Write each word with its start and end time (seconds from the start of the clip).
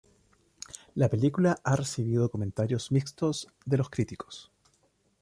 La 0.95 1.09
película 1.09 1.59
ha 1.63 1.75
recibido 1.75 2.31
comentarios 2.31 2.91
mixtos 2.91 3.47
de 3.67 3.77
los 3.77 3.91
críticos. 3.91 4.51